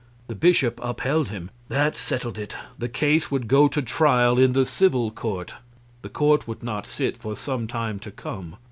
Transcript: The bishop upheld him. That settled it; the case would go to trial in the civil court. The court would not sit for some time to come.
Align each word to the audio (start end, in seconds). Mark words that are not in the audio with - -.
The 0.29 0.33
bishop 0.33 0.79
upheld 0.81 1.29
him. 1.29 1.51
That 1.69 1.95
settled 1.95 2.39
it; 2.39 2.55
the 2.75 2.89
case 2.89 3.29
would 3.29 3.47
go 3.47 3.67
to 3.67 3.83
trial 3.83 4.39
in 4.39 4.53
the 4.53 4.65
civil 4.65 5.11
court. 5.11 5.53
The 6.01 6.09
court 6.09 6.47
would 6.47 6.63
not 6.63 6.87
sit 6.87 7.15
for 7.15 7.37
some 7.37 7.67
time 7.67 7.99
to 7.99 8.09
come. 8.09 8.55